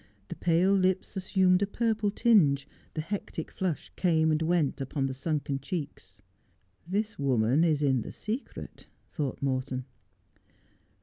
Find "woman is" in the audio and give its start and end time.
7.19-7.83